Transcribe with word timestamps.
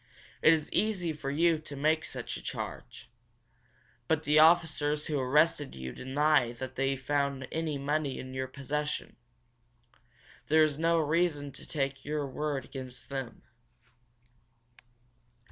"It 0.41 0.51
is 0.51 0.73
easy 0.73 1.13
for 1.13 1.29
you 1.29 1.59
to 1.59 1.75
make 1.75 2.03
such 2.05 2.35
a 2.35 2.41
charge. 2.41 3.11
But 4.07 4.23
the 4.23 4.39
officers 4.39 5.05
who 5.05 5.19
arrested 5.19 5.75
you 5.75 5.91
deny 5.91 6.53
that 6.53 6.73
they 6.73 6.95
found 6.97 7.47
any 7.51 7.77
money 7.77 8.17
in 8.17 8.33
your 8.33 8.47
possession. 8.47 9.15
There 10.47 10.63
is 10.63 10.79
no 10.79 10.97
reason 10.97 11.51
to 11.51 11.67
take 11.67 12.03
your 12.03 12.25
word 12.25 12.65
against 12.65 13.09
them." 13.09 13.43